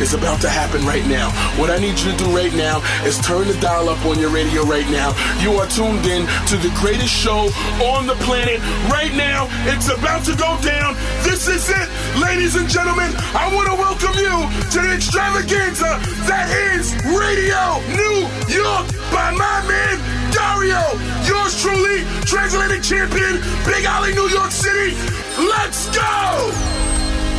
is 0.00 0.14
about 0.14 0.40
to 0.40 0.48
happen 0.48 0.84
right 0.86 1.06
now. 1.06 1.30
What 1.58 1.70
I 1.70 1.78
need 1.78 1.98
you 1.98 2.12
to 2.12 2.16
do 2.16 2.28
right 2.34 2.54
now 2.54 2.82
is 3.04 3.18
turn 3.18 3.46
the 3.48 3.58
dial 3.60 3.88
up 3.88 4.04
on 4.06 4.18
your 4.18 4.30
radio 4.30 4.62
right 4.62 4.88
now. 4.90 5.10
You 5.42 5.52
are 5.58 5.66
tuned 5.66 6.06
in 6.06 6.26
to 6.48 6.56
the 6.56 6.72
greatest 6.78 7.12
show 7.12 7.50
on 7.82 8.06
the 8.06 8.14
planet 8.26 8.60
right 8.90 9.12
now. 9.14 9.48
It's 9.66 9.90
about 9.90 10.24
to 10.26 10.34
go 10.36 10.58
down. 10.62 10.94
This 11.22 11.48
is 11.48 11.68
it, 11.68 11.88
ladies 12.20 12.54
and 12.54 12.68
gentlemen. 12.68 13.10
I 13.34 13.50
want 13.54 13.68
to 13.68 13.76
welcome 13.76 14.14
you 14.18 14.36
to 14.72 14.78
the 14.86 14.94
extravaganza 14.94 15.98
that 16.30 16.46
is 16.74 16.94
Radio 17.10 17.82
New 17.94 18.26
York 18.46 18.86
by 19.10 19.34
my 19.34 19.58
man 19.66 19.98
Dario. 20.32 20.80
Yours 21.26 21.60
truly, 21.60 22.04
translated 22.24 22.82
champion, 22.82 23.40
Big 23.64 23.84
Alley, 23.84 24.14
New 24.14 24.28
York 24.28 24.50
City. 24.50 24.94
Let's 25.38 25.88
go! 25.94 26.87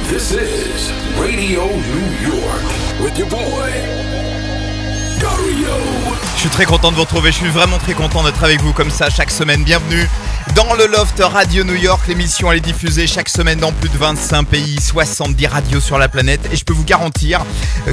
This 0.10 0.32
is 0.32 0.92
Radio 1.20 1.68
New 1.68 2.08
York 2.26 2.66
with 3.00 3.16
your 3.20 3.30
boy. 3.30 3.70
Je 6.36 6.40
suis 6.40 6.50
très 6.50 6.66
content 6.66 6.90
de 6.90 6.96
vous 6.96 7.04
retrouver, 7.04 7.32
je 7.32 7.38
suis 7.38 7.50
vraiment 7.50 7.78
très 7.78 7.94
content 7.94 8.24
d'être 8.24 8.44
avec 8.44 8.60
vous 8.62 8.74
comme 8.74 8.90
ça 8.90 9.12
chaque 9.12 9.30
semaine. 9.30 9.64
Bienvenue 9.64 10.08
dans 10.56 10.74
le 10.76 10.86
Loft 10.88 11.22
Radio 11.22 11.64
New 11.64 11.76
York. 11.76 12.08
L'émission 12.08 12.52
elle 12.52 12.58
est 12.58 12.62
diffusée 12.62 13.08
chaque 13.08 13.30
semaine 13.30 13.60
dans 13.60 13.72
plus 13.72 13.90
de 13.90 13.98
25 13.98 14.44
pays, 14.44 14.80
70 14.80 15.48
radios 15.48 15.80
sur 15.80 15.98
la 15.98 16.08
planète. 16.08 16.42
Et 16.52 16.56
je 16.56 16.64
peux 16.64 16.74
vous 16.74 16.84
garantir 16.84 17.46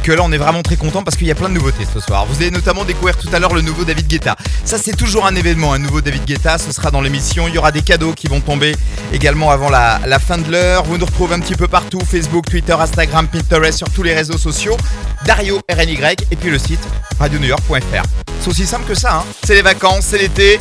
que 0.02 0.12
là 0.12 0.22
on 0.22 0.32
est 0.32 0.38
vraiment 0.38 0.62
très 0.62 0.76
content 0.76 1.02
parce 1.02 1.16
qu'il 1.16 1.26
y 1.26 1.30
a 1.30 1.34
plein 1.34 1.48
de 1.48 1.54
nouveautés 1.54 1.86
ce 1.92 2.00
soir. 2.00 2.26
Vous 2.26 2.36
allez 2.36 2.50
notamment 2.50 2.84
découvrir 2.84 3.16
tout 3.16 3.28
à 3.32 3.38
l'heure 3.38 3.54
le 3.54 3.62
nouveau 3.62 3.84
David 3.84 4.06
Guetta. 4.06 4.36
Ça 4.64 4.78
c'est 4.78 4.96
toujours 4.96 5.26
un 5.26 5.34
événement, 5.34 5.72
un 5.72 5.78
nouveau 5.78 6.00
David 6.00 6.24
Guetta. 6.24 6.58
Ce 6.58 6.72
sera 6.72 6.90
dans 6.90 7.00
l'émission. 7.00 7.48
Il 7.48 7.54
y 7.54 7.58
aura 7.58 7.72
des 7.72 7.82
cadeaux 7.82 8.12
qui 8.12 8.26
vont 8.26 8.40
tomber 8.40 8.74
également 9.12 9.50
avant 9.50 9.70
la, 9.70 10.18
fin 10.18 10.38
de 10.38 10.50
l'heure. 10.50 10.84
Vous 10.84 10.98
nous 10.98 11.06
retrouvez 11.06 11.34
un 11.34 11.40
petit 11.40 11.56
peu 11.56 11.68
partout 11.68 12.00
Facebook, 12.00 12.46
Twitter, 12.50 12.76
Instagram, 12.78 13.28
Pinterest, 13.28 13.78
sur 13.78 13.90
tous 13.90 14.02
les 14.02 14.14
réseaux 14.14 14.38
sociaux. 14.38 14.76
Dario 15.24 15.60
RNY 15.70 15.98
et 16.30 16.36
puis 16.36 16.50
le 16.50 16.58
site 16.58 16.80
radionewyork.fr. 17.18 18.02
C'est 18.40 18.50
aussi 18.50 18.66
simple 18.66 18.84
que 18.86 18.94
ça, 18.94 19.16
hein. 19.16 19.24
c'est 19.44 19.54
les 19.54 19.62
vacances, 19.62 20.06
c'est 20.10 20.18
l'été 20.18 20.60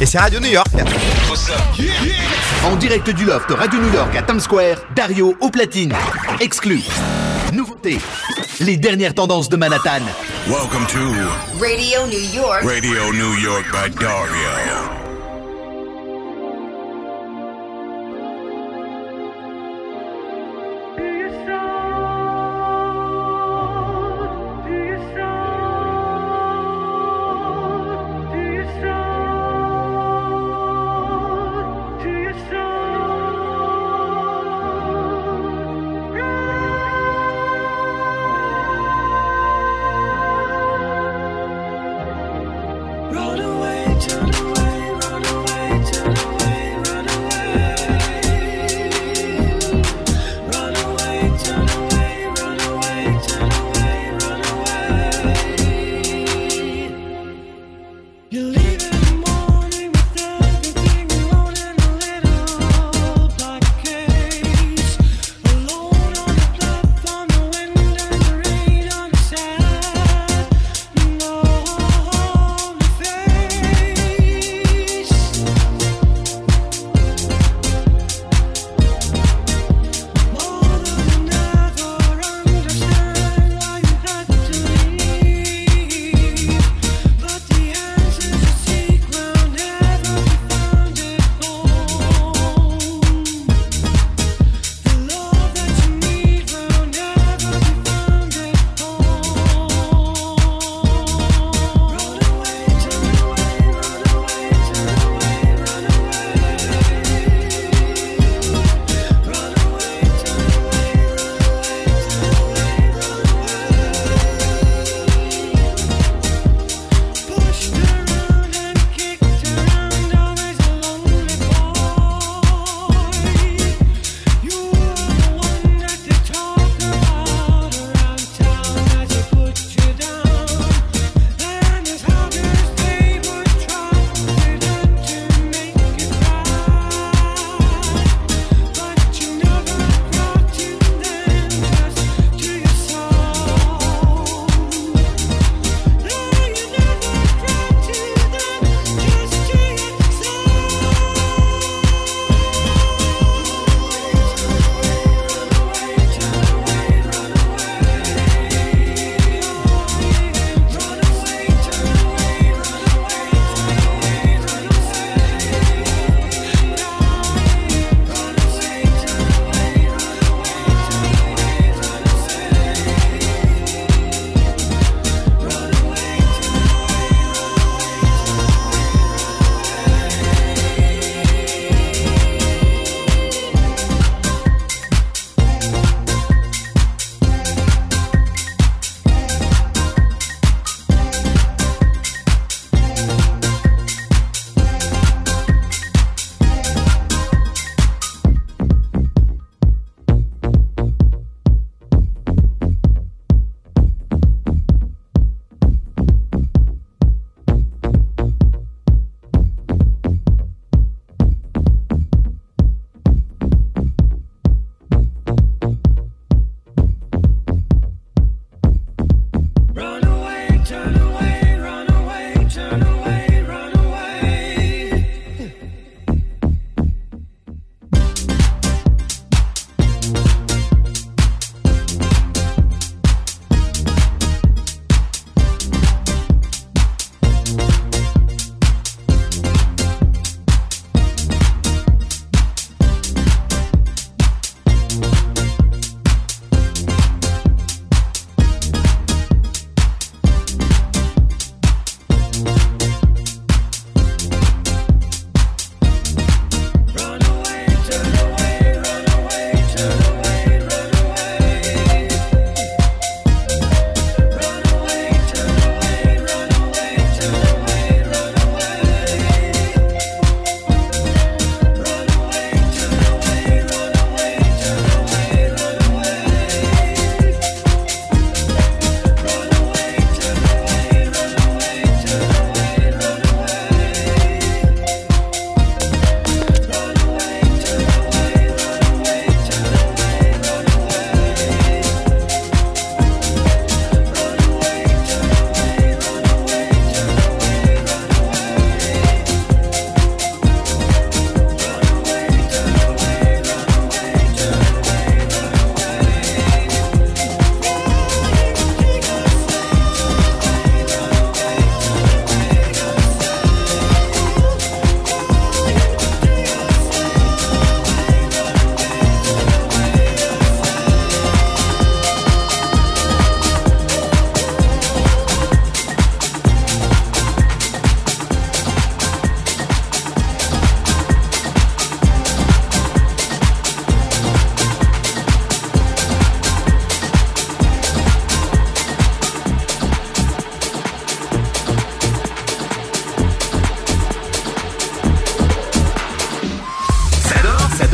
et 0.00 0.06
c'est 0.06 0.18
Radio 0.18 0.40
New 0.40 0.50
York. 0.50 0.66
En 2.64 2.76
direct 2.76 3.10
du 3.10 3.24
loft 3.24 3.50
Radio 3.50 3.80
New 3.80 3.92
York 3.92 4.14
à 4.16 4.22
Times 4.22 4.40
Square, 4.40 4.78
Dario 4.94 5.34
au 5.40 5.50
platine. 5.50 5.92
Exclu. 6.40 6.80
Nouveauté. 7.52 7.98
Les 8.60 8.76
dernières 8.76 9.14
tendances 9.14 9.48
de 9.48 9.56
Manhattan. 9.56 10.02
Welcome 10.48 10.86
to 10.86 10.98
Radio 11.60 12.06
New 12.06 12.34
York. 12.34 12.62
Radio 12.64 13.12
New 13.12 13.34
York 13.38 13.64
by 13.72 13.90
Dario. 13.90 14.95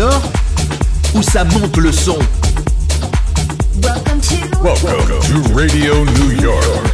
J'adore 0.02 0.22
ou 1.14 1.22
ça 1.22 1.44
monte 1.44 1.76
le 1.76 1.92
son? 1.92 2.18
Welcome 4.60 5.20
to 5.20 5.54
Radio 5.54 6.04
New 6.04 6.42
York. 6.42 6.91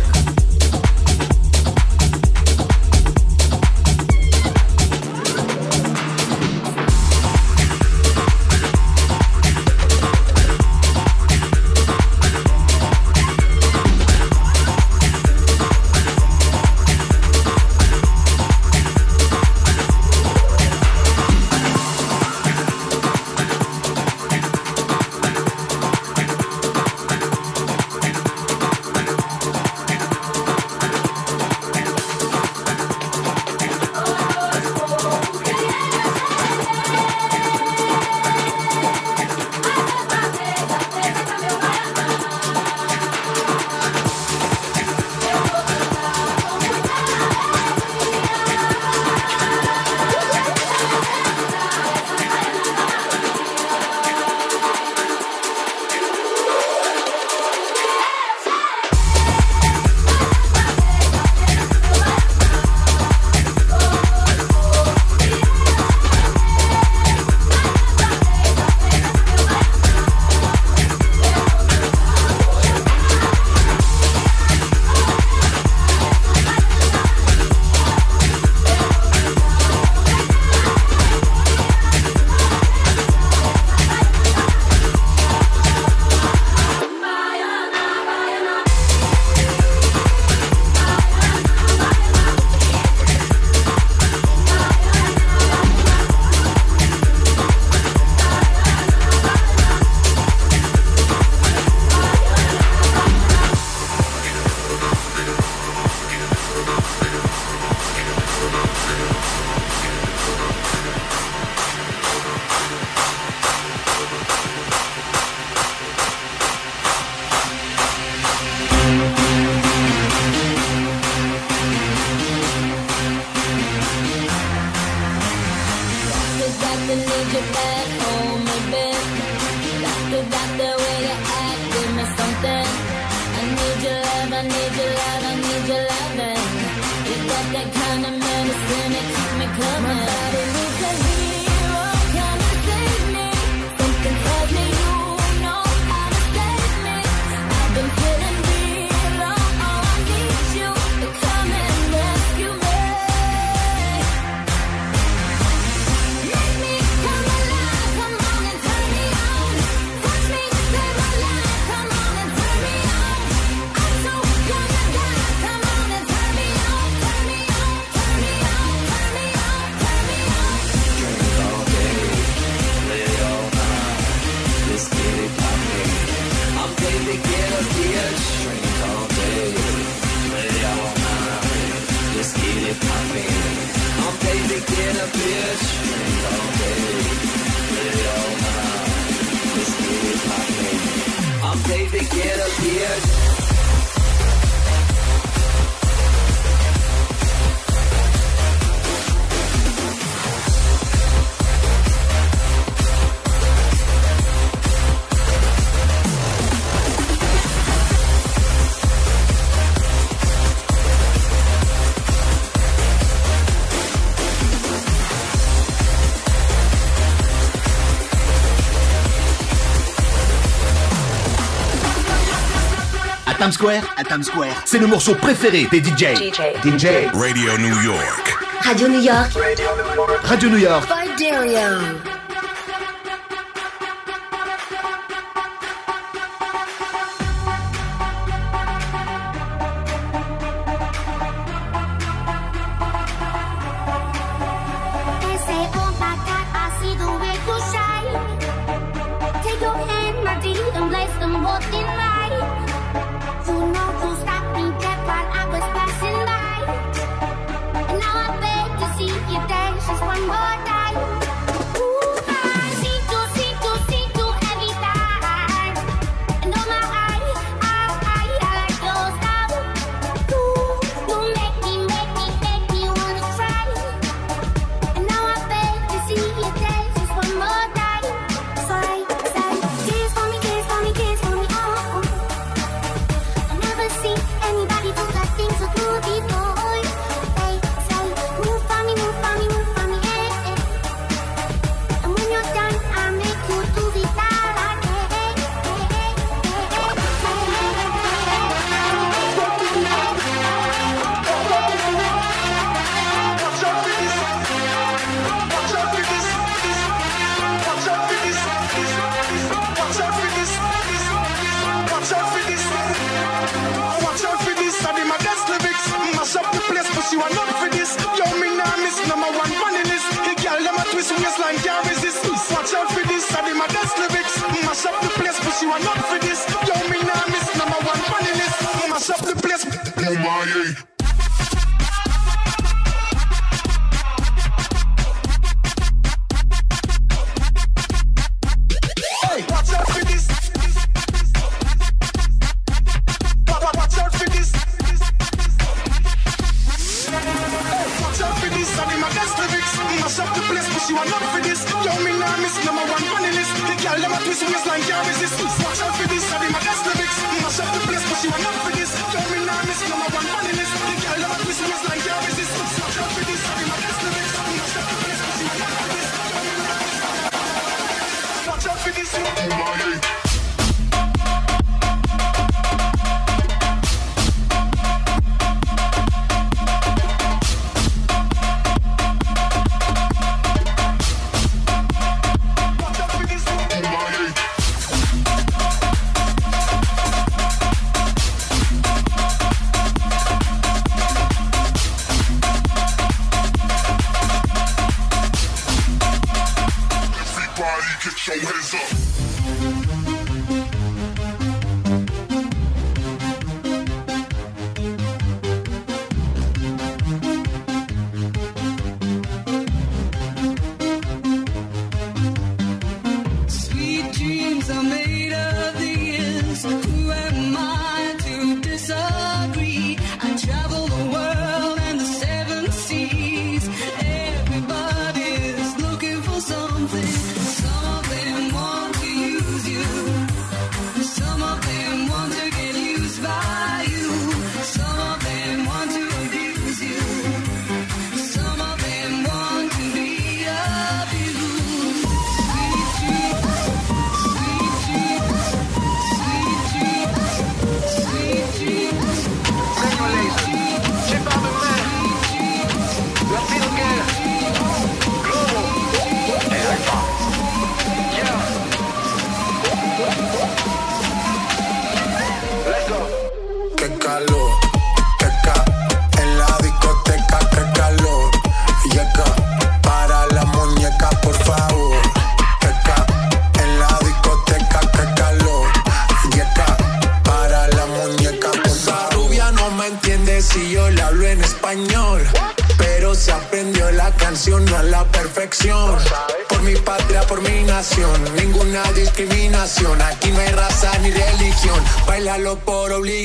Times 223.39 223.53
Square, 223.53 223.95
à 223.97 224.03
Times 224.03 224.25
Square, 224.25 224.63
c'est 224.65 224.81
le 224.81 224.89
morceau 224.89 225.15
préféré 225.15 225.69
des 225.71 225.79
DJ. 225.79 226.17
DJ. 226.65 227.07
Radio 227.15 227.57
New 227.59 227.83
York. 227.83 228.37
Radio 228.63 228.89
New 228.89 229.01
York. 229.01 229.33
Radio 229.33 229.69
New 229.69 229.89
York. 229.89 230.21
Radio 230.25 230.49
New 230.49 230.59
York. 230.59 230.89
Radio 230.89 231.45
New 231.45 231.53
York. 231.53 232.08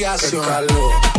Obligación. 0.04 0.42
Qué 0.42 0.48
calor. 0.48 1.13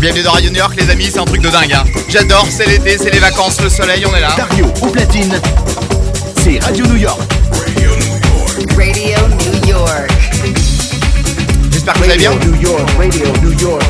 Bienvenue 0.00 0.22
dans 0.22 0.30
Radio 0.30 0.50
New 0.50 0.58
York, 0.58 0.74
les 0.76 0.88
amis, 0.90 1.08
c'est 1.10 1.18
un 1.18 1.24
truc 1.24 1.42
de 1.42 1.50
dingue. 1.50 1.72
Hein. 1.72 1.82
J'adore, 2.08 2.46
c'est 2.48 2.66
l'été, 2.68 2.96
c'est 2.96 3.10
les 3.10 3.18
vacances, 3.18 3.60
le 3.60 3.68
soleil, 3.68 4.06
on 4.06 4.14
est 4.14 4.20
là. 4.20 4.32
Dario 4.36 4.66
platine, 4.92 5.40
c'est 6.40 6.62
Radio 6.62 6.86
New 6.86 6.98
York. 6.98 7.20
Radio 7.50 7.90
New 7.96 8.20
York. 8.30 8.68
Radio 8.76 9.28
New 9.28 9.68
York. 9.68 10.10
J'espère 11.72 11.94
que 11.94 11.98
vous 11.98 12.04
allez 12.04 12.16
bien. 12.16 12.30
Radio 12.30 12.50
New 12.50 12.60
York, 12.62 12.90
Radio 12.96 13.26
New 13.42 13.60
York. 13.60 13.82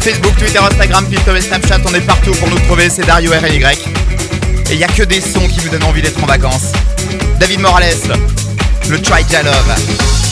Facebook, 0.00 0.36
Twitter, 0.36 0.58
Instagram, 0.58 1.06
Pinterest, 1.06 1.46
et 1.46 1.48
Snapchat, 1.48 1.80
on 1.86 1.94
est 1.94 2.02
partout 2.02 2.32
pour 2.32 2.48
nous 2.50 2.58
trouver, 2.60 2.90
c'est 2.90 3.06
Dario 3.06 3.30
RNY. 3.30 3.62
Et 3.64 4.72
il 4.72 4.76
n'y 4.76 4.84
a 4.84 4.88
que 4.88 5.04
des 5.04 5.22
sons 5.22 5.48
qui 5.48 5.60
vous 5.60 5.70
donnent 5.70 5.84
envie 5.84 6.02
d'être 6.02 6.22
en 6.22 6.26
vacances. 6.26 6.72
David 7.40 7.60
Morales, 7.60 7.96
le 8.90 9.00
Try 9.00 9.24
Jalove. 9.30 10.27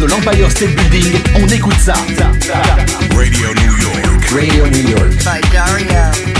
de 0.00 0.06
l'Empire 0.06 0.50
State 0.50 0.74
Building. 0.74 1.20
On 1.36 1.46
écoute 1.48 1.78
ça. 1.78 1.92
Radio 3.14 3.48
New 3.54 3.76
York. 3.76 4.30
Radio 4.30 4.66
New 4.68 4.88
York. 4.88 6.39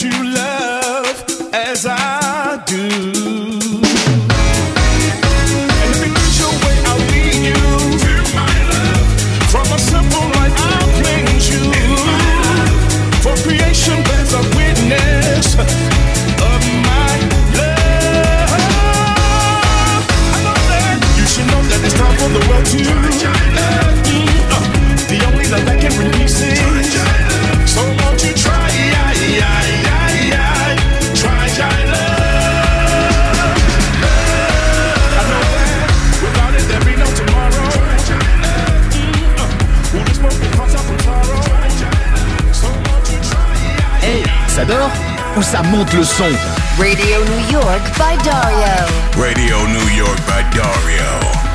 you 0.00 0.10
love. 0.10 0.67
où 45.38 45.42
ça 45.42 45.62
monte 45.62 45.92
le 45.92 46.02
son. 46.02 46.24
Radio 46.78 47.24
New 47.24 47.52
York 47.52 47.82
by 47.96 48.16
Dario. 48.24 48.86
Radio 49.16 49.56
New 49.68 49.96
York 49.96 50.18
by 50.26 50.42
Dario. 50.56 51.47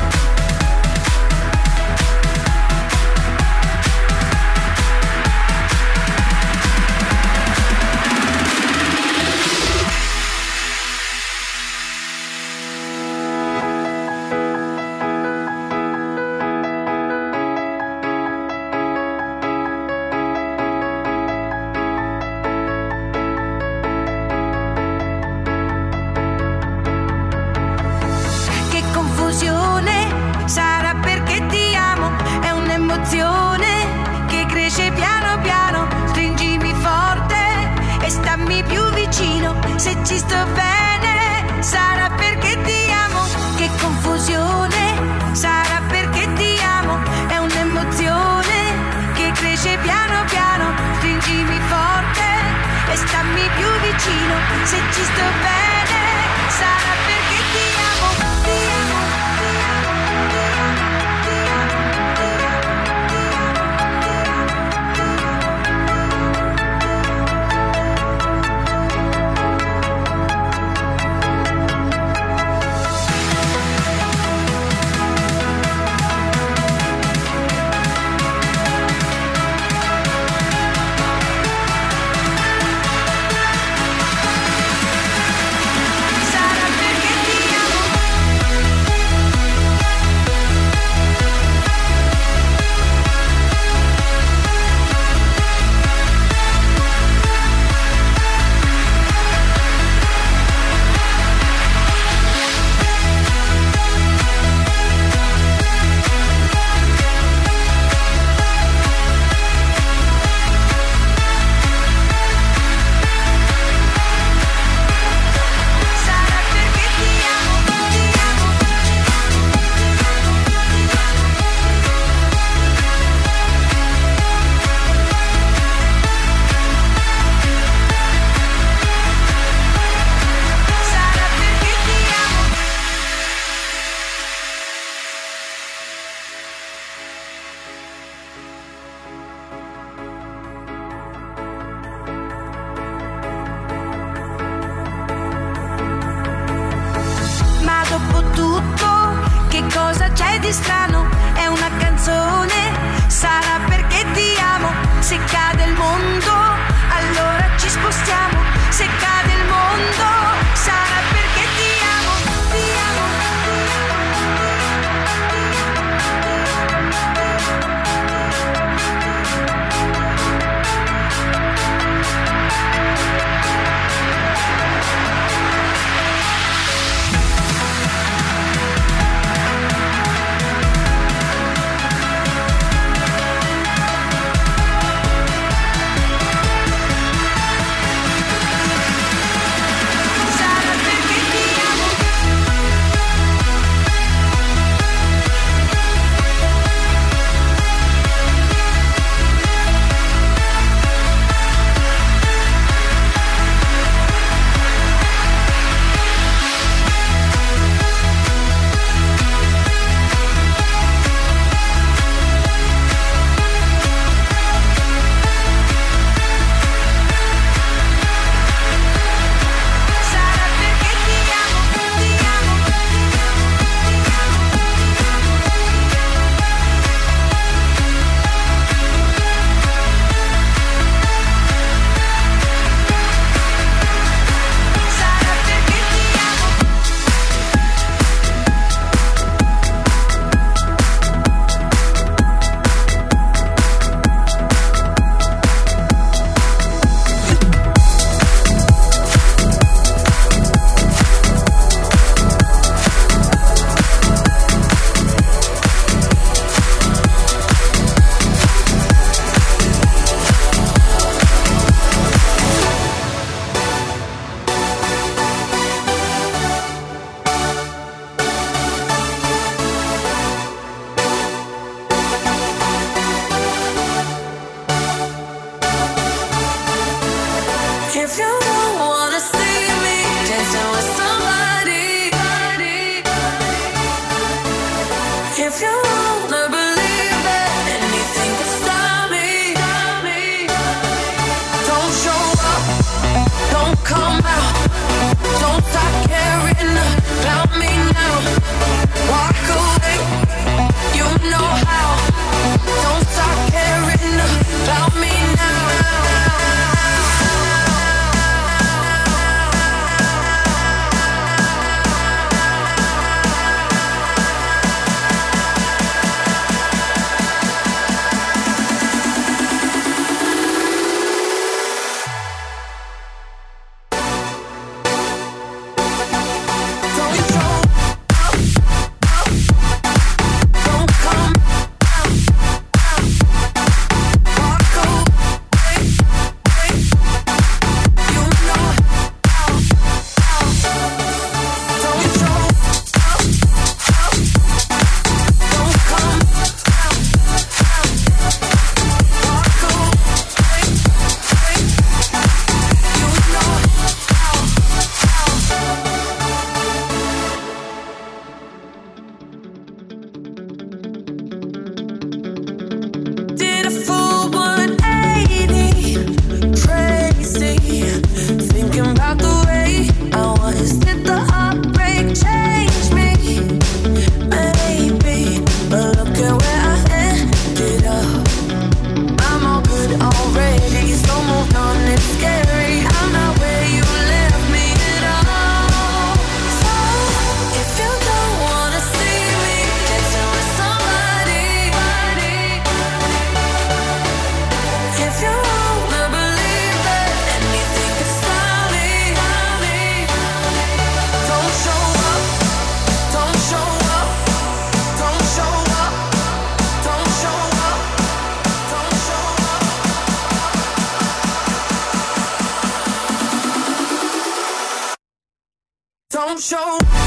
Show 416.44 417.03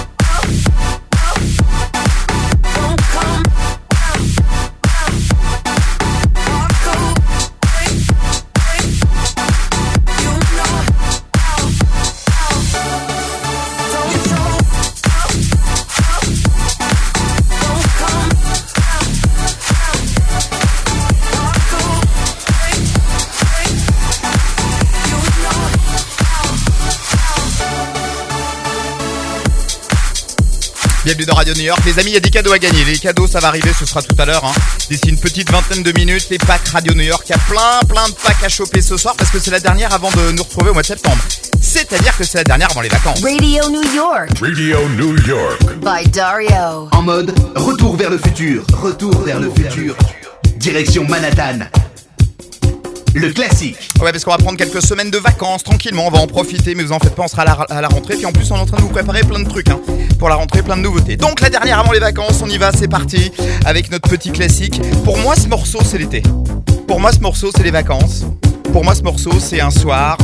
Bienvenue 31.17 31.31
dans 31.31 31.37
Radio 31.37 31.53
New 31.55 31.63
York. 31.63 31.81
Les 31.83 31.97
amis, 31.97 32.11
il 32.11 32.13
y 32.13 32.17
a 32.17 32.19
des 32.19 32.29
cadeaux 32.29 32.51
à 32.51 32.59
gagner. 32.59 32.83
Les 32.83 32.99
cadeaux, 32.99 33.25
ça 33.25 33.39
va 33.39 33.47
arriver, 33.47 33.71
ce 33.73 33.87
sera 33.87 34.03
tout 34.03 34.15
à 34.19 34.25
l'heure. 34.25 34.45
Hein. 34.45 34.51
D'ici 34.87 35.09
une 35.09 35.19
petite 35.19 35.51
vingtaine 35.51 35.81
de 35.81 35.91
minutes, 35.97 36.27
les 36.29 36.37
packs 36.37 36.67
Radio 36.67 36.93
New 36.93 37.01
York. 37.01 37.23
Il 37.27 37.31
y 37.31 37.33
a 37.33 37.39
plein, 37.39 37.79
plein 37.87 38.07
de 38.07 38.13
packs 38.13 38.43
à 38.43 38.49
choper 38.49 38.83
ce 38.83 38.97
soir 38.97 39.15
parce 39.17 39.31
que 39.31 39.39
c'est 39.39 39.49
la 39.49 39.59
dernière 39.59 39.91
avant 39.95 40.11
de 40.11 40.31
nous 40.31 40.43
retrouver 40.43 40.69
au 40.69 40.73
mois 40.73 40.83
de 40.83 40.87
septembre. 40.87 41.17
C'est-à-dire 41.59 42.15
que 42.15 42.23
c'est 42.23 42.37
la 42.37 42.43
dernière 42.43 42.69
avant 42.69 42.81
les 42.81 42.89
vacances. 42.89 43.19
Radio 43.23 43.67
New 43.69 43.95
York 43.95 44.29
Radio 44.39 44.87
New 44.89 45.17
York. 45.25 45.59
by 45.81 46.07
Dario. 46.07 46.87
En 46.91 47.01
mode 47.01 47.33
retour 47.55 47.95
vers 47.95 48.11
le 48.11 48.19
futur. 48.19 48.63
Retour 48.73 49.19
vers 49.23 49.39
le 49.39 49.49
futur. 49.49 49.95
Direction 50.57 51.03
Manhattan. 51.07 51.65
Le 53.17 53.33
classique. 53.33 53.77
Ouais, 53.99 54.11
parce 54.11 54.23
qu'on 54.23 54.31
va 54.31 54.37
prendre 54.37 54.57
quelques 54.57 54.81
semaines 54.81 55.09
de 55.09 55.17
vacances 55.17 55.63
tranquillement. 55.63 56.05
On 56.05 56.11
va 56.11 56.19
en 56.19 56.27
profiter, 56.27 56.75
mais 56.75 56.83
vous 56.83 56.91
en 56.91 56.99
faites 56.99 57.15
pas, 57.15 57.23
on 57.23 57.27
sera 57.27 57.41
à 57.41 57.81
la, 57.81 57.87
rentrée. 57.87 58.15
Puis 58.15 58.25
en 58.25 58.31
plus, 58.31 58.49
on 58.51 58.55
est 58.55 58.59
en 58.59 58.65
train 58.65 58.77
de 58.77 58.83
vous 58.83 58.89
préparer 58.89 59.21
plein 59.21 59.39
de 59.39 59.49
trucs 59.49 59.69
hein, 59.69 59.79
pour 60.19 60.29
la 60.29 60.35
rentrée, 60.35 60.61
plein 60.61 60.77
de 60.77 60.83
nouveautés. 60.83 61.17
Donc 61.17 61.41
la 61.41 61.49
dernière 61.49 61.79
avant 61.79 61.91
les 61.91 61.99
vacances, 61.99 62.41
on 62.43 62.49
y 62.49 62.57
va, 62.57 62.71
c'est 62.71 62.87
parti 62.87 63.31
avec 63.65 63.89
notre 63.91 64.07
petit 64.07 64.31
classique. 64.31 64.79
Pour 65.03 65.17
moi, 65.17 65.35
ce 65.35 65.47
morceau, 65.47 65.79
c'est 65.83 65.97
l'été. 65.97 66.21
Pour 66.87 66.99
moi, 66.99 67.11
ce 67.11 67.19
morceau, 67.19 67.49
c'est 67.55 67.63
les 67.63 67.71
vacances. 67.71 68.25
Pour 68.71 68.83
moi, 68.83 68.93
ce 68.93 69.01
morceau, 69.01 69.31
c'est 69.39 69.61
un 69.61 69.71
soir 69.71 70.17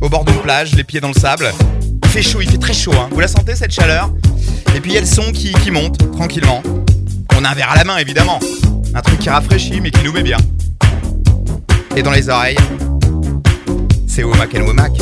au 0.00 0.08
bord 0.08 0.24
d'une 0.24 0.38
plage, 0.38 0.74
les 0.76 0.84
pieds 0.84 1.00
dans 1.00 1.08
le 1.08 1.18
sable. 1.18 1.52
Il 2.04 2.08
fait 2.08 2.22
chaud, 2.22 2.40
il 2.40 2.48
fait 2.48 2.58
très 2.58 2.72
chaud. 2.72 2.94
Hein. 2.94 3.08
Vous 3.10 3.20
la 3.20 3.28
sentez 3.28 3.56
cette 3.56 3.72
chaleur? 3.72 4.10
Et 4.76 4.80
puis 4.80 4.92
il 4.92 4.94
y 4.94 4.98
a 4.98 5.00
le 5.00 5.06
son 5.06 5.32
qui, 5.32 5.52
qui 5.54 5.70
monte 5.70 5.98
tranquillement. 6.12 6.62
On 7.36 7.44
a 7.44 7.50
un 7.50 7.54
verre 7.54 7.72
à 7.72 7.76
la 7.76 7.84
main, 7.84 7.96
évidemment. 7.98 8.38
Un 8.94 9.00
truc 9.00 9.18
qui 9.18 9.28
rafraîchit, 9.28 9.80
mais 9.80 9.90
qui 9.90 10.04
nous 10.04 10.12
met 10.12 10.22
bien. 10.22 10.38
Et 11.96 12.02
dans 12.02 12.12
les 12.12 12.28
oreilles, 12.28 12.56
c'est 14.06 14.22
Womack 14.24 14.54
and 14.54 14.66
Womack. 14.66 14.92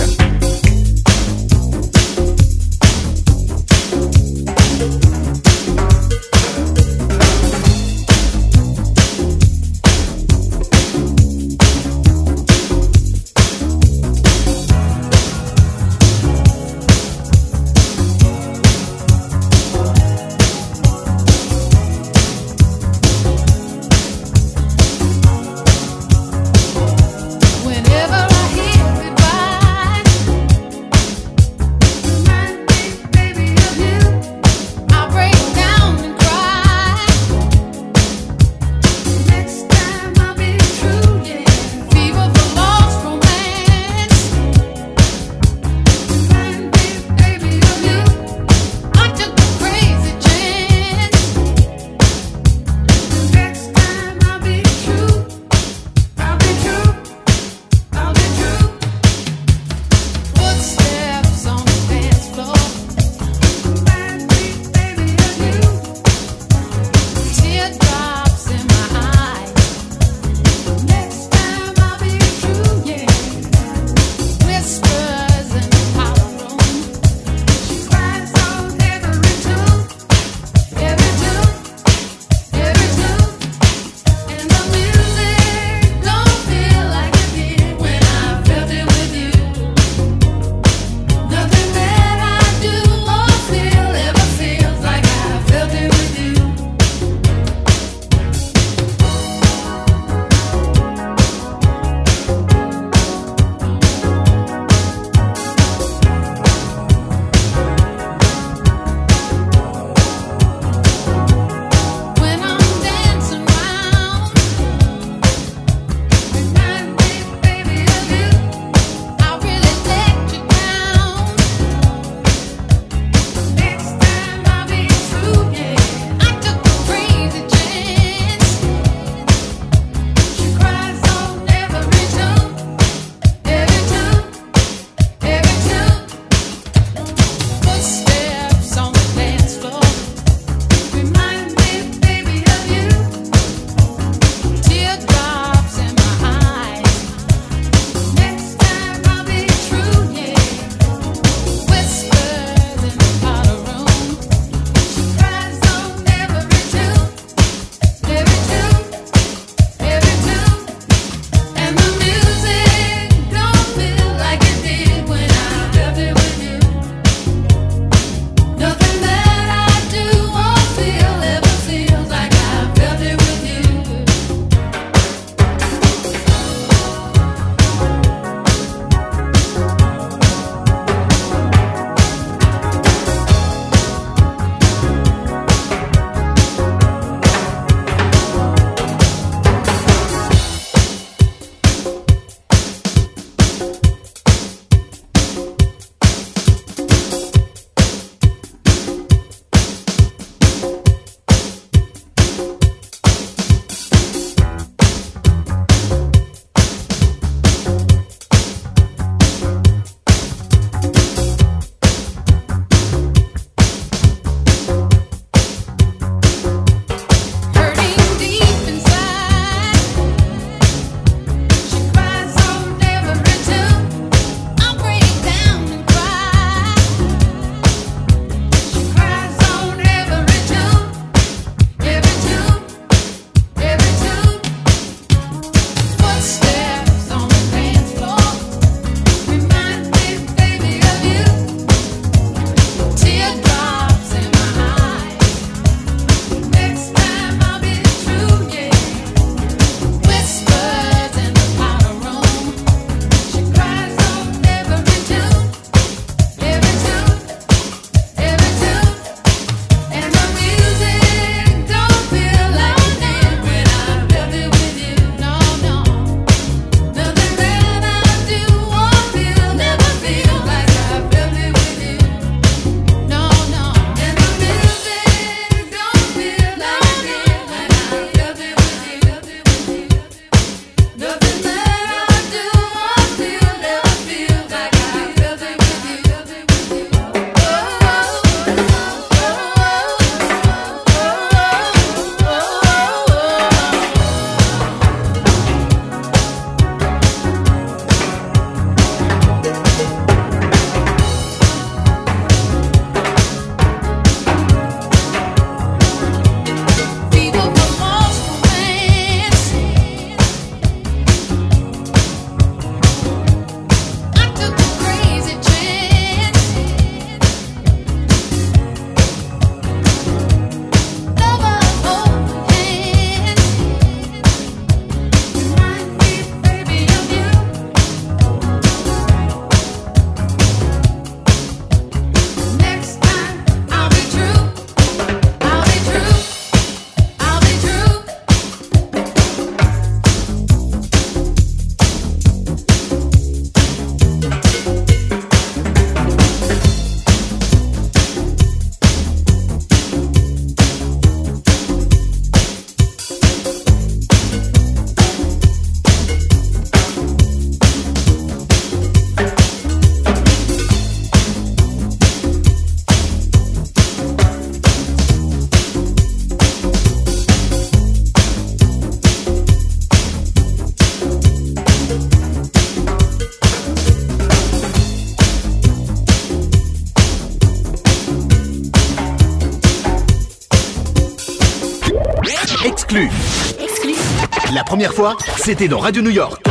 La 384.76 384.88
première 384.90 384.94
fois 384.94 385.16
C'était 385.38 385.68
dans 385.68 385.78
Radio 385.78 386.02
New 386.02 386.10
York. 386.10 386.42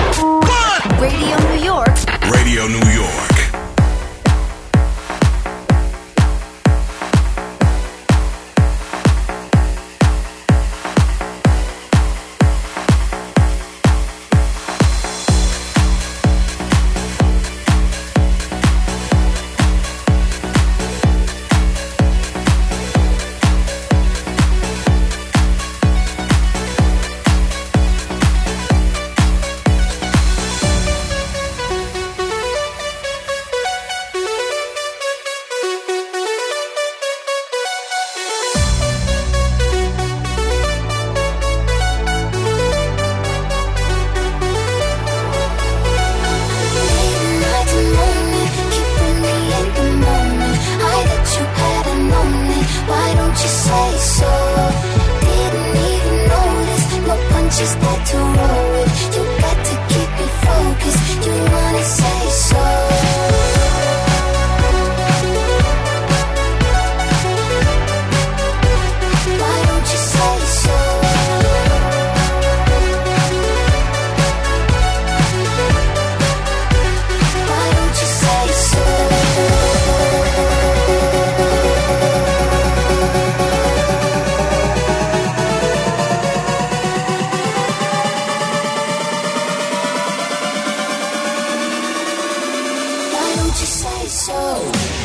Radio 1.00 1.38
New 1.54 1.64
York. 1.64 1.98
Radio 2.24 2.68
New 2.70 2.90
York. 2.90 3.35
you 93.60 93.66
say 93.66 94.08
so? 94.08 95.05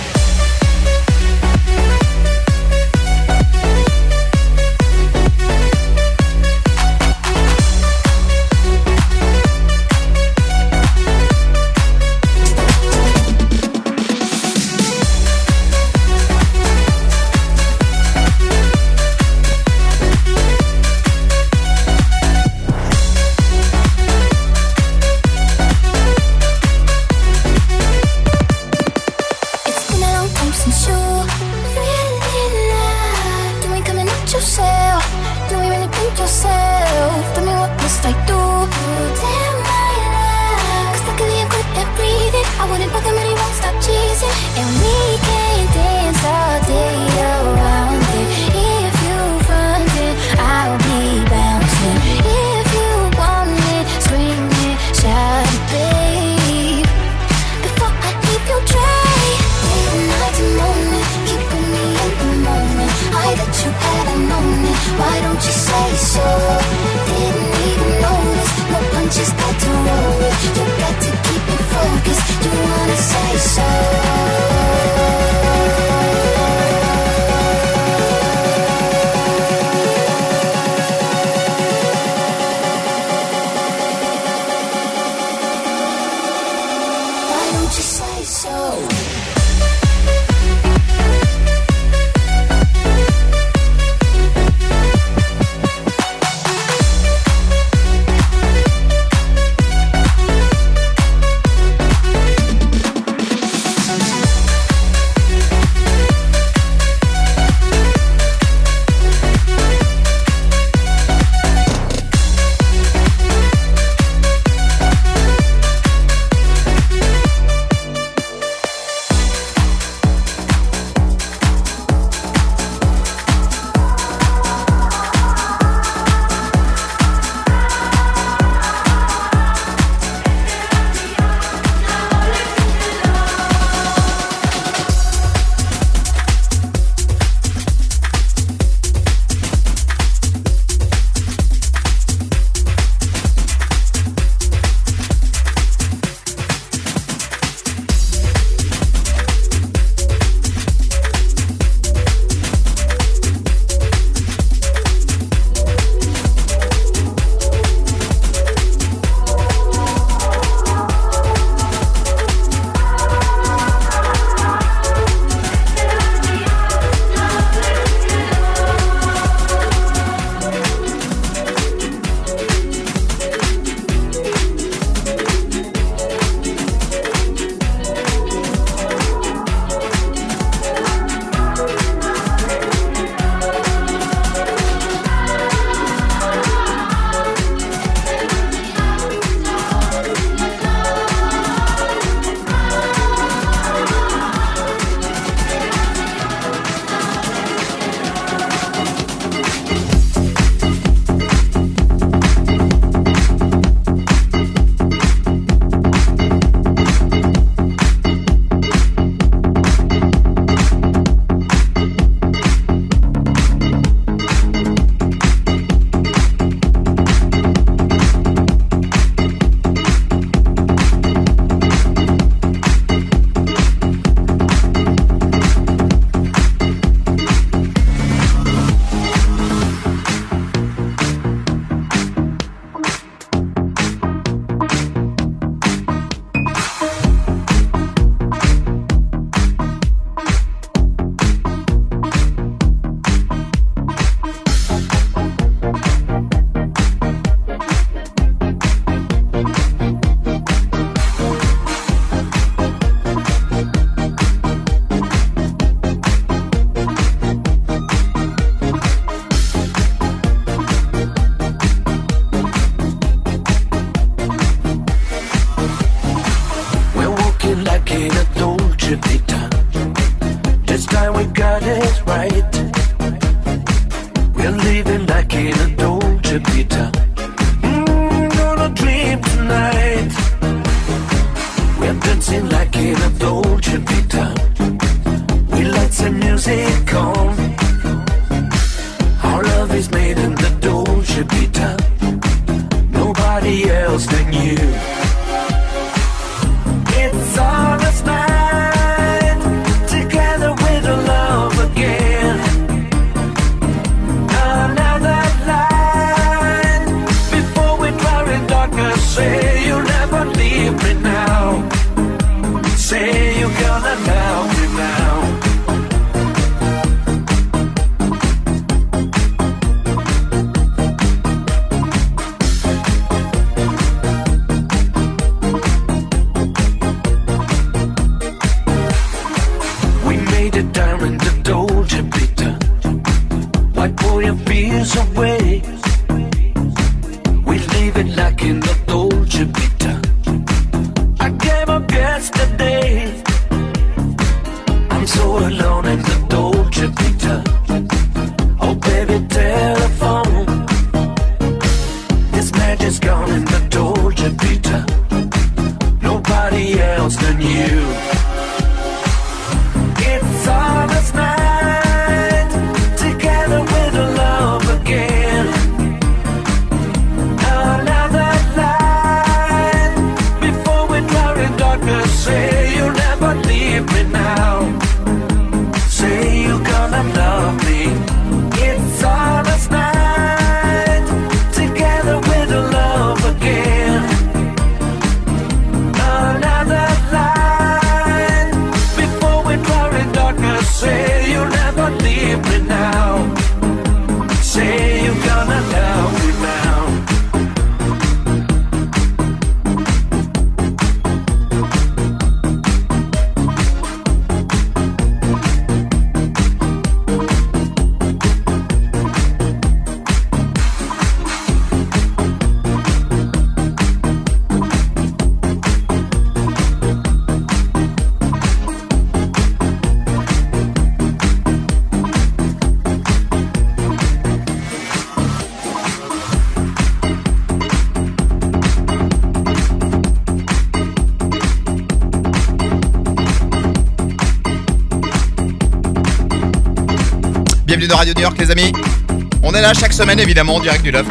Semaine, 440.00 440.20
évidemment, 440.20 440.54
en 440.54 440.60
direct 440.60 440.82
du 440.82 440.90
Loft. 440.90 441.10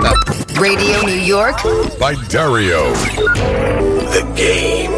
Radio 0.58 1.04
New 1.06 1.24
York. 1.24 1.64
By 2.00 2.18
Dario. 2.28 2.92
The 4.12 4.26
game. 4.36 4.92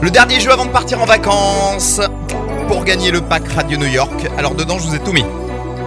Le 0.00 0.10
dernier 0.10 0.40
jeu 0.40 0.50
avant 0.50 0.64
de 0.64 0.70
partir 0.70 1.02
en 1.02 1.04
vacances 1.04 2.00
pour 2.68 2.84
gagner 2.84 3.10
le 3.10 3.20
pack 3.20 3.42
Radio 3.54 3.76
New 3.76 3.86
York. 3.86 4.26
Alors 4.38 4.54
dedans, 4.54 4.78
je 4.78 4.86
vous 4.86 4.94
ai 4.94 4.98
tout 5.00 5.12
mis. 5.12 5.26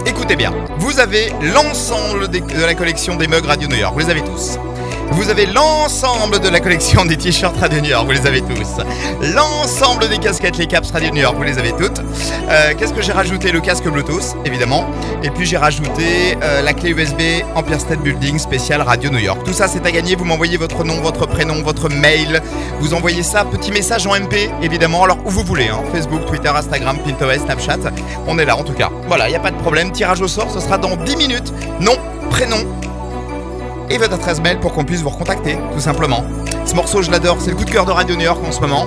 Écoutez 0.06 0.36
bien, 0.36 0.54
vous 0.78 1.00
avez 1.00 1.32
l'ensemble 1.52 2.28
de 2.28 2.64
la 2.64 2.74
collection 2.76 3.16
des 3.16 3.26
mugs 3.26 3.44
Radio 3.44 3.66
New 3.66 3.76
York, 3.76 3.92
vous 3.92 4.06
les 4.06 4.10
avez 4.10 4.22
tous. 4.22 4.56
Vous 5.12 5.28
avez 5.28 5.46
l'ensemble 5.46 6.40
de 6.40 6.48
la 6.48 6.60
collection 6.60 7.04
des 7.04 7.16
t-shirts 7.16 7.56
Radio 7.58 7.80
New 7.80 7.90
York, 7.90 8.06
vous 8.06 8.12
les 8.12 8.26
avez 8.26 8.42
tous. 8.42 8.68
L'ensemble 9.34 10.08
des 10.08 10.18
casquettes, 10.18 10.56
les 10.56 10.66
caps 10.66 10.90
Radio 10.90 11.10
New 11.10 11.20
York, 11.20 11.34
vous 11.36 11.42
les 11.42 11.58
avez 11.58 11.72
toutes. 11.72 11.98
Euh, 12.48 12.72
Qu'est-ce 12.78 12.94
que 12.94 13.02
j'ai 13.02 13.12
rajouté 13.12 13.50
Le 13.50 13.60
casque 13.60 13.88
Bluetooth, 13.88 14.36
évidemment. 14.44 14.86
Et 15.22 15.30
puis 15.30 15.46
j'ai 15.46 15.56
rajouté 15.56 16.36
euh, 16.42 16.62
la 16.62 16.72
clé 16.72 16.90
USB 16.90 17.20
Empire 17.54 17.80
State 17.80 18.00
Building 18.00 18.38
spécial 18.38 18.82
Radio 18.82 19.10
New 19.10 19.18
York. 19.18 19.42
Tout 19.44 19.52
ça, 19.52 19.66
c'est 19.68 19.84
à 19.84 19.90
gagner. 19.90 20.14
Vous 20.14 20.24
m'envoyez 20.24 20.56
votre 20.56 20.84
nom, 20.84 21.00
votre 21.00 21.26
prénom, 21.26 21.60
votre 21.62 21.88
mail. 21.90 22.40
Vous 22.80 22.94
envoyez 22.94 23.22
ça, 23.22 23.44
petit 23.44 23.72
message 23.72 24.06
en 24.06 24.14
MP, 24.14 24.48
évidemment. 24.62 25.04
Alors 25.04 25.18
où 25.26 25.30
vous 25.30 25.42
voulez, 25.44 25.68
hein. 25.68 25.80
Facebook, 25.92 26.24
Twitter, 26.26 26.50
Instagram, 26.54 26.96
Pinterest, 27.04 27.44
Snapchat. 27.44 27.78
On 28.26 28.38
est 28.38 28.44
là, 28.44 28.56
en 28.56 28.64
tout 28.64 28.74
cas. 28.74 28.90
Voilà, 29.08 29.28
il 29.28 29.32
n'y 29.32 29.36
a 29.36 29.40
pas 29.40 29.50
de 29.50 29.58
problème. 29.58 29.90
Tirage 29.90 30.22
au 30.22 30.28
sort, 30.28 30.50
ce 30.50 30.60
sera 30.60 30.78
dans 30.78 30.96
10 30.96 31.16
minutes. 31.16 31.52
Nom, 31.80 31.96
prénom, 32.30 32.64
et 33.90 33.98
votre 33.98 34.14
adresse 34.14 34.40
mail 34.40 34.58
pour 34.58 34.72
qu'on 34.72 34.84
puisse 34.84 35.02
vous 35.02 35.10
recontacter, 35.10 35.58
tout 35.72 35.80
simplement. 35.80 36.24
Ce 36.64 36.74
morceau, 36.74 37.02
je 37.02 37.10
l'adore, 37.10 37.38
c'est 37.40 37.50
le 37.50 37.56
coup 37.56 37.64
de 37.64 37.70
cœur 37.70 37.84
de 37.84 37.90
Radio 37.90 38.14
New 38.16 38.24
York 38.24 38.40
en 38.46 38.52
ce 38.52 38.60
moment. 38.60 38.86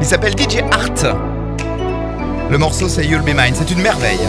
Il 0.00 0.06
s'appelle 0.06 0.32
DJ 0.32 0.58
Art. 0.70 1.16
Le 2.50 2.58
morceau, 2.58 2.88
c'est 2.88 3.04
You'll 3.04 3.22
Be 3.22 3.34
Mine. 3.34 3.54
C'est 3.54 3.70
une 3.70 3.80
merveille. 3.80 4.20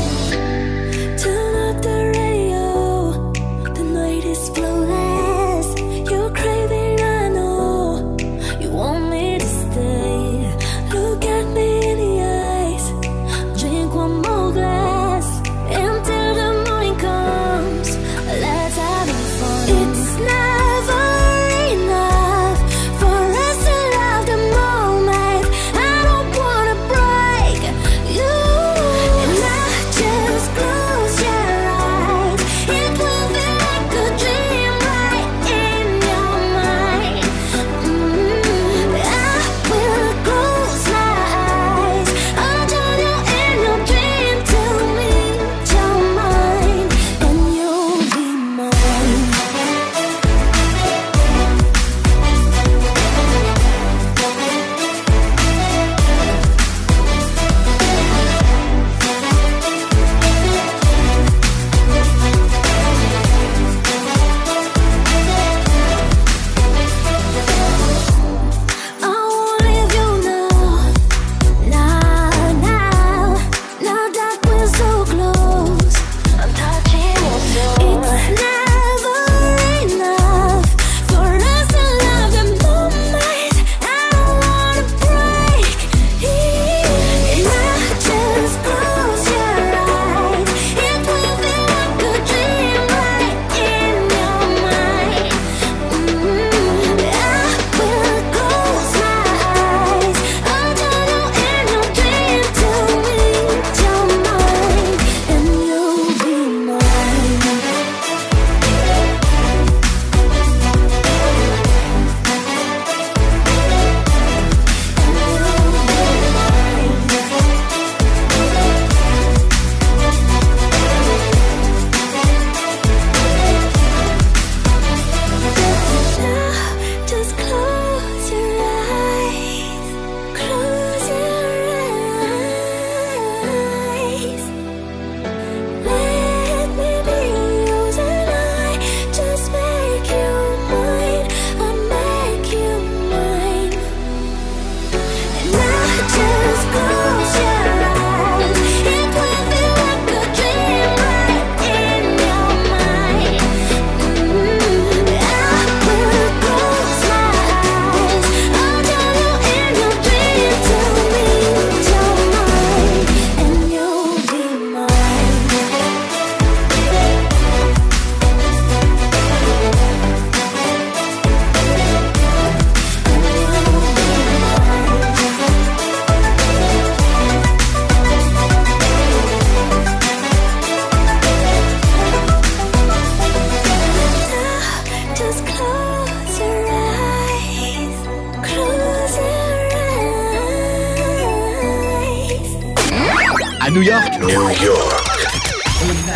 New 193.71 193.81
York. 193.83 194.13
On 194.21 194.27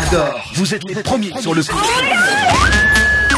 adore. 0.06 0.40
Vous 0.54 0.74
êtes 0.74 0.82
les 0.88 1.02
premiers 1.02 1.32
sur 1.40 1.54
le 1.54 1.62
coup. 1.62 1.76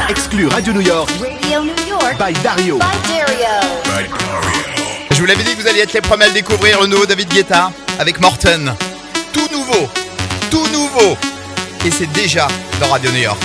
Exclu 0.09 0.47
Radio 0.47 0.73
New 0.73 0.81
York. 0.81 1.09
Radio 1.19 1.63
New 1.63 1.87
York. 1.87 2.17
By 2.17 2.33
Dario. 2.41 2.79
By 2.79 2.85
Dario. 3.07 4.09
Je 5.11 5.19
vous 5.19 5.25
l'avais 5.25 5.43
dit 5.43 5.55
que 5.55 5.61
vous 5.61 5.67
alliez 5.67 5.81
être 5.81 5.93
les 5.93 6.01
premiers 6.01 6.25
à 6.25 6.29
le 6.29 6.33
découvrir, 6.33 6.81
le 6.81 6.87
nouveau 6.87 7.05
David 7.05 7.29
Guetta 7.29 7.71
avec 7.99 8.19
Morton. 8.19 8.73
Tout 9.33 9.47
nouveau. 9.51 9.87
Tout 10.49 10.65
nouveau. 10.71 11.15
Et 11.85 11.91
c'est 11.91 12.11
déjà 12.11 12.47
dans 12.79 12.87
Radio 12.87 13.11
New 13.11 13.21
York. 13.21 13.37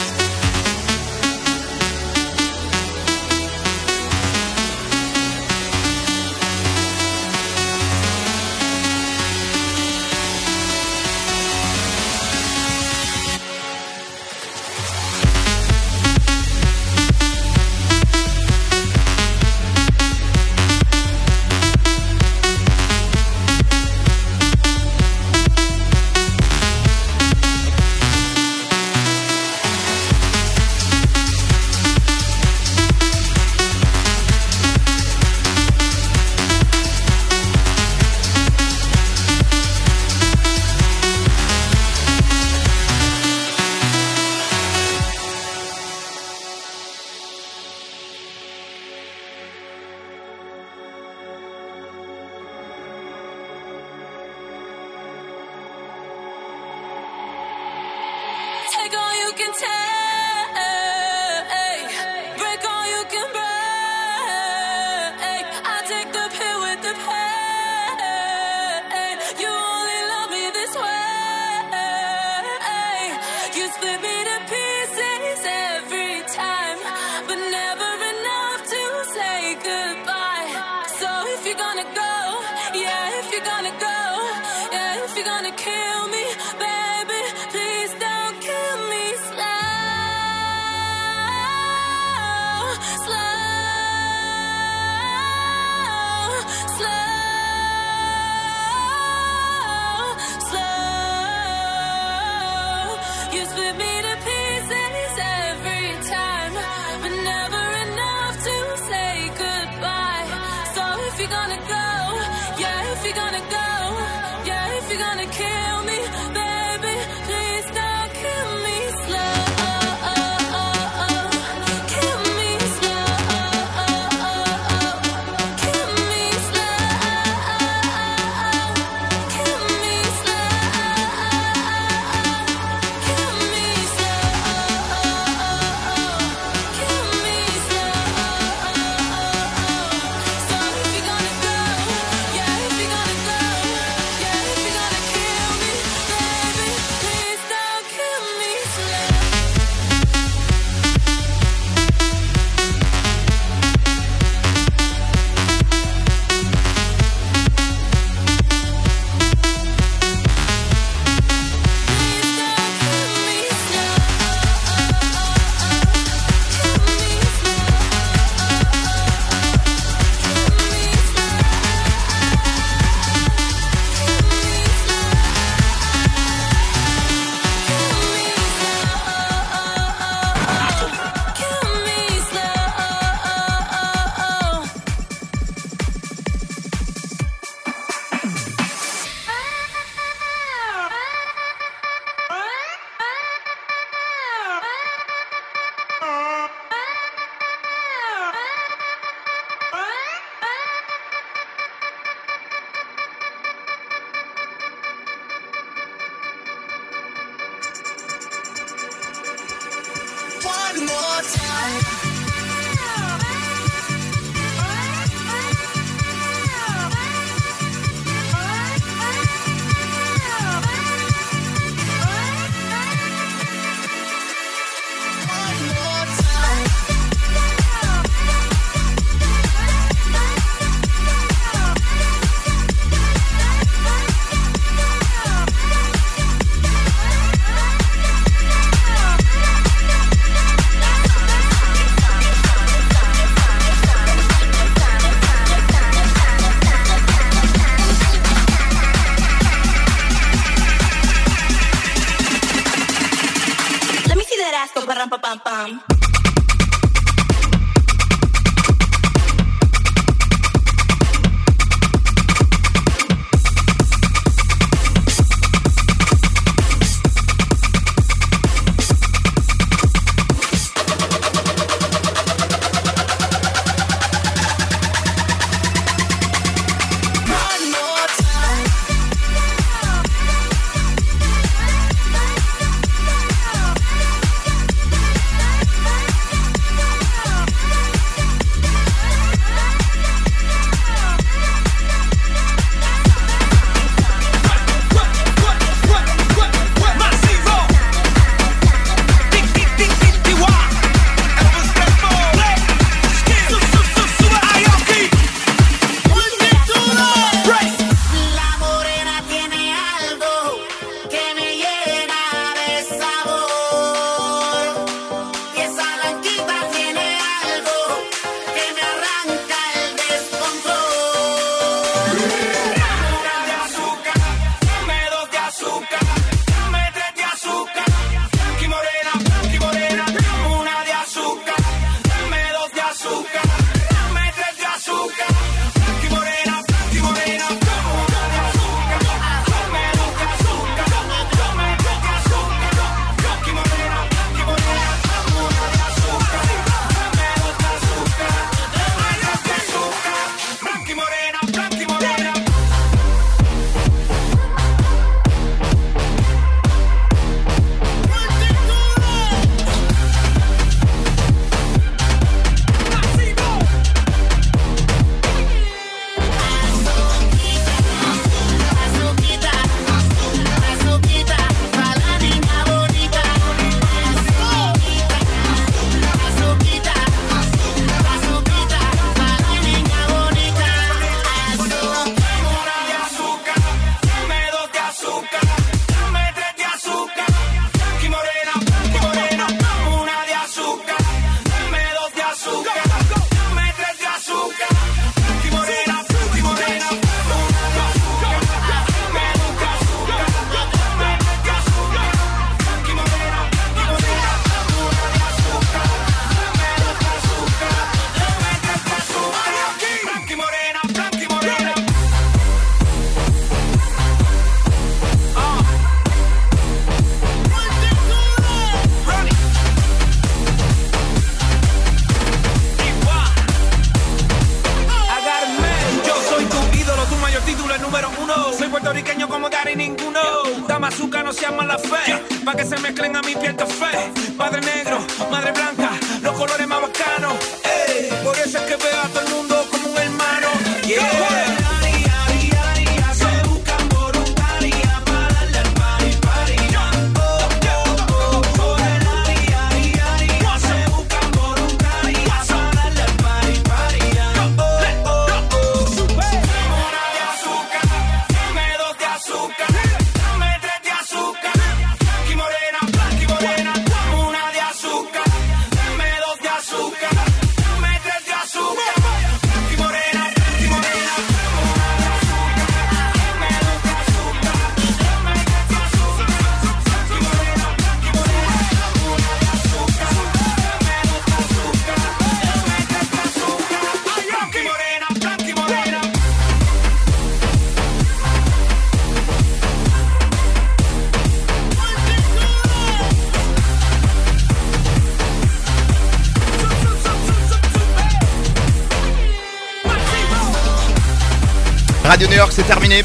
fe, 433.82 434.32
padre 434.36 434.60
negro, 434.60 434.98
madre 435.30 435.52
blanca. 435.52 435.71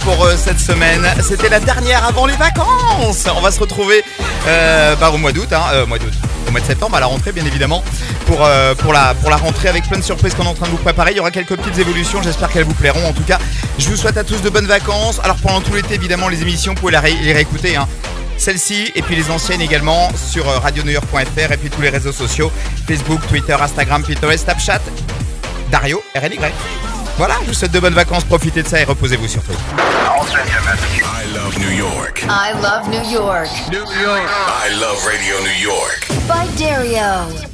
Pour 0.04 0.26
euh, 0.26 0.36
cette 0.36 0.60
semaine. 0.60 1.08
C'était 1.22 1.48
la 1.50 1.60
dernière 1.60 2.04
avant 2.06 2.26
les 2.26 2.36
vacances. 2.36 3.26
On 3.36 3.40
va 3.42 3.52
se 3.52 3.60
retrouver 3.60 4.04
euh, 4.48 4.96
bah, 4.98 5.10
au 5.12 5.18
mois 5.18 5.32
d'août, 5.32 5.48
hein, 5.54 5.62
euh, 5.74 5.86
mois 5.86 5.98
d'août, 6.00 6.12
au 6.48 6.52
mois 6.52 6.60
de 6.60 6.66
septembre, 6.66 6.98
à 6.98 7.00
la 7.00 7.06
rentrée 7.06 7.32
bien 7.32 7.46
évidemment, 7.46 7.84
pour, 8.26 8.48
pour, 8.80 8.94
la, 8.94 9.14
pour 9.16 9.30
la 9.30 9.38
rentrée 9.38 9.70
avec 9.70 9.88
plein 9.88 9.98
de 10.00 10.04
surprises 10.04 10.34
qu'on 10.34 10.44
est 10.44 10.48
en 10.48 10.54
train 10.54 10.66
de 10.66 10.72
vous 10.72 10.78
préparer. 10.78 11.12
Il 11.12 11.18
y 11.18 11.20
aura 11.20 11.32
quelques 11.32 11.56
petites 11.56 11.78
évolutions, 11.80 12.22
j'espère 12.22 12.50
qu'elles 12.50 12.66
vous 12.66 12.74
plairont. 12.74 13.08
En 13.08 13.14
tout 13.14 13.24
cas, 13.24 13.40
je 13.78 13.88
vous 13.88 13.96
souhaite 13.96 14.18
à 14.18 14.24
tous 14.24 14.42
de 14.42 14.50
bonnes 14.50 14.68
vacances. 14.68 15.20
Alors 15.24 15.38
pendant 15.38 15.62
tout 15.62 15.74
l'été, 15.74 15.94
évidemment, 15.96 16.28
les 16.28 16.42
émissions, 16.42 16.74
vous 16.74 16.80
pouvez 16.82 16.92
les, 16.92 16.98
ré- 17.00 17.18
les 17.22 17.34
réécouter. 17.34 17.76
Hein. 17.78 17.88
Celle-ci 18.38 18.92
et 18.96 19.02
puis 19.02 19.16
les 19.16 19.32
anciennes 19.32 19.62
également 19.62 20.10
sur 20.16 20.46
radionewyork.fr 20.46 21.52
et 21.52 21.58
puis 21.58 21.70
tous 21.70 21.82
les 21.82 21.90
réseaux 21.90 22.12
sociaux 22.12 22.52
Facebook, 22.88 23.20
Twitter, 23.30 23.56
Instagram, 23.60 24.04
Pinterest, 24.04 24.44
Snapchat. 24.44 24.82
Dario, 25.72 26.02
RNY. 26.16 26.38
Voilà, 27.18 27.36
je 27.42 27.48
vous 27.48 27.54
souhaite 27.54 27.72
de 27.72 27.80
bonnes 27.80 27.96
vacances, 27.96 28.24
profitez 28.24 28.62
de 28.62 28.68
ça 28.68 28.80
et 28.80 28.84
reposez-vous 28.84 29.28
surtout. 29.28 29.52
I 29.52 31.34
love 31.34 31.58
New 31.58 31.72
York. 31.72 32.24
I 32.30 32.54
love 32.62 32.88
New 32.90 33.12
York. 33.12 33.50
New 33.72 33.80
York. 34.02 34.30
I 34.64 34.74
love 34.80 35.04
Radio 35.06 35.40
New 35.40 35.64
York. 35.64 36.08
By 36.28 36.48
Dario. 36.58 37.47